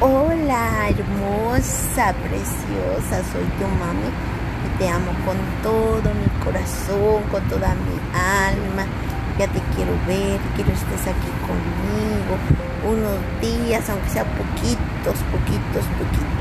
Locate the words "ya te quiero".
9.38-9.92